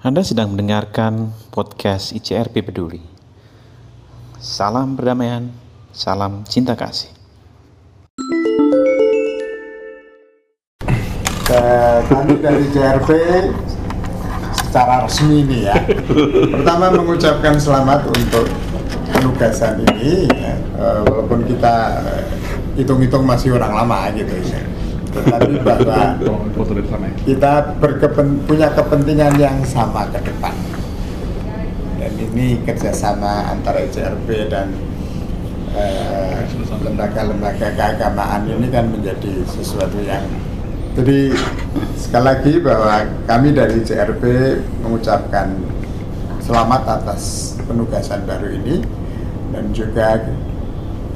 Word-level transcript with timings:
Anda 0.00 0.24
sedang 0.24 0.56
mendengarkan 0.56 1.28
podcast 1.52 2.16
ICRP 2.16 2.64
Peduli. 2.64 3.04
Salam 4.40 4.96
perdamaian, 4.96 5.52
salam 5.92 6.40
cinta 6.48 6.72
kasih. 6.72 7.12
Kami 12.08 12.32
dari 12.40 12.64
CRP 12.72 13.10
secara 14.64 15.04
resmi 15.04 15.44
ini 15.44 15.68
ya. 15.68 15.76
Pertama 16.48 16.96
mengucapkan 16.96 17.60
selamat 17.60 18.08
untuk 18.08 18.48
penugasan 19.12 19.84
ini, 19.84 20.24
ya. 20.32 20.56
Eh, 20.80 21.00
walaupun 21.12 21.44
kita 21.44 22.00
eh, 22.08 22.24
hitung-hitung 22.80 23.28
masih 23.28 23.52
orang 23.52 23.84
lama 23.84 24.08
gitu 24.16 24.32
ya. 24.48 24.64
Tetapi 25.10 25.52
bahwa 25.66 26.16
kita 27.26 27.52
berkepen, 27.82 28.46
punya 28.46 28.70
kepentingan 28.70 29.34
yang 29.38 29.58
sama 29.66 30.06
ke 30.14 30.22
depan. 30.22 30.54
Dan 31.98 32.12
ini 32.16 32.62
kerjasama 32.62 33.50
antara 33.52 33.84
CRP 33.90 34.48
dan 34.48 34.72
eh, 35.76 36.40
lembaga-lembaga 36.80 37.76
keagamaan 37.76 38.48
ini 38.48 38.72
kan 38.72 38.88
menjadi 38.88 39.44
sesuatu 39.44 40.00
yang 40.00 40.24
jadi 40.90 41.30
sekali 41.94 42.24
lagi 42.26 42.52
bahwa 42.58 43.06
kami 43.28 43.54
dari 43.54 43.78
CRP 43.78 44.24
mengucapkan 44.82 45.54
selamat 46.42 46.82
atas 46.98 47.54
penugasan 47.62 48.26
baru 48.26 48.50
ini 48.58 48.82
dan 49.54 49.70
juga 49.70 50.18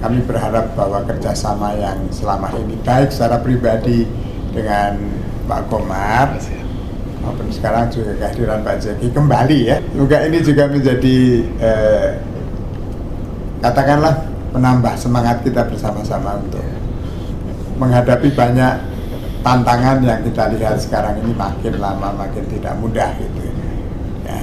kami 0.04 0.20
berharap 0.28 0.76
bahwa 0.76 1.00
kerjasama 1.08 1.72
yang 1.80 1.96
selama 2.12 2.52
ini 2.60 2.76
baik 2.84 3.08
secara 3.08 3.40
pribadi 3.40 4.04
dengan 4.52 5.00
Pak 5.48 5.72
Komar 5.72 6.36
maupun 7.24 7.48
sekarang 7.48 7.88
juga 7.88 8.12
kehadiran 8.20 8.60
Pak 8.60 8.84
Jeki 8.84 9.08
kembali 9.16 9.58
ya. 9.64 9.80
Semoga 9.80 10.28
ini 10.28 10.44
juga 10.44 10.68
menjadi 10.68 11.16
eh, 11.56 12.20
katakanlah 13.64 14.28
menambah 14.52 14.92
semangat 15.00 15.40
kita 15.40 15.64
bersama-sama 15.72 16.36
untuk 16.36 16.60
menghadapi 17.80 18.28
banyak 18.36 18.76
tantangan 19.40 20.04
yang 20.04 20.20
kita 20.20 20.52
lihat 20.52 20.76
sekarang 20.84 21.16
ini 21.24 21.32
makin 21.32 21.80
lama 21.80 22.12
makin 22.12 22.44
tidak 22.52 22.76
mudah 22.76 23.08
gitu 23.16 23.40
ya. 24.28 24.40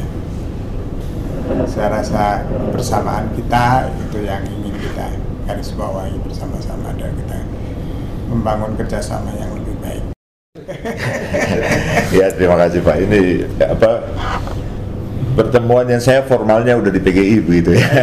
Saya 1.70 2.02
rasa 2.02 2.50
bersamaan 2.74 3.30
kita 3.38 3.94
itu 4.10 4.26
yang 4.26 4.42
ingin 4.42 4.74
kita 4.82 5.31
garis 5.52 5.76
bawahi 5.76 6.16
bersama-sama 6.24 6.96
dan 6.96 7.12
kita 7.12 7.44
membangun 8.32 8.72
kerjasama 8.80 9.36
yang 9.36 9.52
lebih 9.60 9.76
baik. 9.84 10.00
ya 12.24 12.32
terima 12.32 12.56
kasih 12.56 12.80
Pak. 12.80 12.96
Ini 13.04 13.52
apa 13.60 14.00
pertemuan 15.36 15.92
yang 15.92 16.00
saya 16.00 16.24
formalnya 16.24 16.80
udah 16.80 16.88
di 16.88 17.04
PGI 17.04 17.44
begitu 17.44 17.76
ya. 17.76 17.84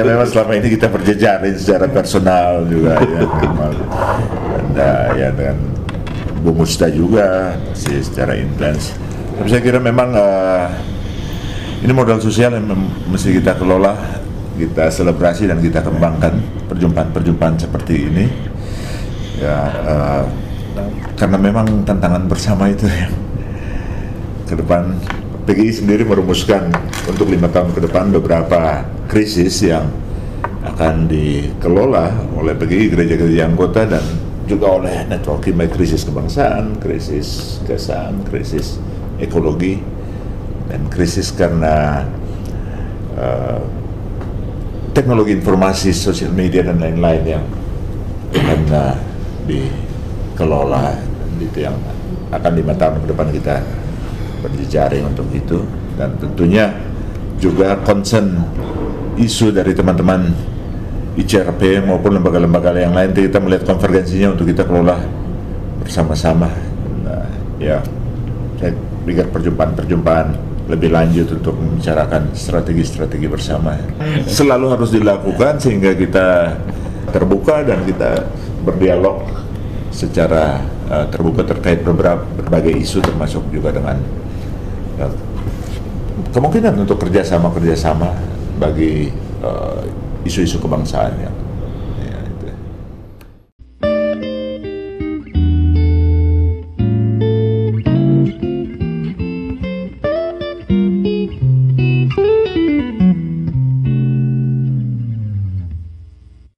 memang 0.00 0.24
selama 0.32 0.56
ini 0.56 0.72
kita 0.72 0.88
berjejaring 0.88 1.60
secara 1.60 1.84
personal 1.84 2.64
juga 2.64 2.96
ya 2.96 3.20
memang. 3.20 3.72
Uh, 4.76 5.08
ya 5.12 5.28
dengan 5.28 5.60
Bu 6.40 6.56
Musta 6.56 6.88
juga 6.88 7.52
sih 7.76 8.00
secara 8.00 8.32
intens. 8.32 8.96
Tapi 9.36 9.48
saya 9.52 9.60
kira 9.60 9.76
memang 9.76 10.08
uh, 10.16 10.95
ini 11.84 11.92
modal 11.92 12.16
sosial 12.22 12.56
yang 12.56 12.64
mesti 13.10 13.36
kita 13.36 13.58
kelola, 13.60 13.92
kita 14.56 14.88
selebrasi 14.88 15.50
dan 15.50 15.60
kita 15.60 15.84
kembangkan 15.84 16.40
perjumpaan-perjumpaan 16.72 17.56
seperti 17.60 17.94
ini. 18.08 18.24
Ya, 19.36 19.56
uh, 19.84 20.24
karena 21.16 21.36
memang 21.36 21.84
tantangan 21.84 22.24
bersama 22.24 22.72
itu 22.72 22.88
ya 22.88 23.08
ke 24.48 24.54
depan 24.56 24.96
PGI 25.44 25.72
sendiri 25.72 26.02
merumuskan 26.08 26.72
untuk 27.04 27.28
lima 27.28 27.52
tahun 27.52 27.76
ke 27.76 27.80
depan 27.88 28.14
beberapa 28.14 28.84
krisis 29.08 29.60
yang 29.64 29.88
akan 30.64 31.06
dikelola 31.06 32.36
oleh 32.36 32.56
PGI 32.56 32.86
gereja-gereja 32.92 33.46
anggota 33.46 33.84
dan 33.84 34.02
juga 34.46 34.78
oleh 34.78 35.04
networking 35.10 35.58
baik 35.58 35.74
krisis 35.74 36.06
kebangsaan, 36.06 36.78
krisis 36.78 37.58
kesan, 37.66 38.22
krisis 38.26 38.78
ekologi 39.18 39.95
dan 40.66 40.80
krisis 40.90 41.30
karena 41.34 42.06
uh, 43.14 43.62
teknologi 44.96 45.36
informasi, 45.36 45.92
sosial 45.92 46.32
media 46.32 46.64
dan 46.64 46.80
lain-lain 46.80 47.22
yang 47.36 47.44
akan 48.32 48.60
dikelola 49.44 50.96
itu 51.36 51.68
yang 51.68 51.76
akan 52.32 52.52
lima 52.56 52.72
tahun 52.74 53.04
ke 53.04 53.06
depan 53.12 53.28
kita 53.28 53.56
berjejaring 54.40 55.04
untuk 55.04 55.28
itu. 55.36 55.58
Dan 55.96 56.16
tentunya 56.20 56.72
juga 57.40 57.76
concern 57.84 58.40
isu 59.16 59.52
dari 59.52 59.72
teman-teman 59.72 60.32
ICRP 61.16 61.84
maupun 61.84 62.16
lembaga-lembaga 62.16 62.76
yang 62.76 62.92
lain. 62.92 63.12
Kita 63.12 63.40
melihat 63.40 63.64
konvergensinya 63.68 64.36
untuk 64.36 64.48
kita 64.48 64.64
kelola 64.64 65.00
bersama-sama. 65.80 66.48
Nah, 67.04 67.28
ya 67.60 67.80
saya 68.60 68.72
pikir 69.04 69.28
perjumpaan-perjumpaan 69.32 70.55
lebih 70.66 70.90
lanjut 70.90 71.30
untuk 71.30 71.54
membicarakan 71.54 72.34
strategi-strategi 72.34 73.30
bersama. 73.30 73.78
Selalu 74.26 74.66
harus 74.74 74.90
dilakukan 74.90 75.62
sehingga 75.62 75.94
kita 75.94 76.58
terbuka 77.14 77.62
dan 77.62 77.86
kita 77.86 78.26
berdialog 78.66 79.22
secara 79.94 80.58
uh, 80.90 81.06
terbuka 81.06 81.46
terkait 81.46 81.86
beberapa 81.86 82.26
berbagai 82.36 82.74
isu 82.82 82.98
termasuk 82.98 83.46
juga 83.54 83.72
dengan 83.72 83.96
ya, 84.98 85.06
kemungkinan 86.34 86.74
untuk 86.82 86.98
kerjasama 87.00 87.48
kerjasama 87.54 88.10
bagi 88.58 89.08
isu-isu 90.26 90.58
uh, 90.58 90.62
kebangsaan 90.66 91.14
yang 91.22 91.36